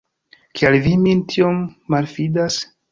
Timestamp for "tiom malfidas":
1.35-2.63